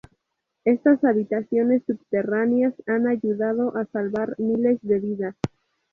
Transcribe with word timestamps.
Estas 0.65 1.03
habitaciones 1.03 1.83
subterráneas 1.85 2.73
han 2.87 3.05
ayudado 3.05 3.77
a 3.77 3.85
salvar 3.85 4.33
miles 4.39 4.79
de 4.81 4.99
vidas. 4.99 5.35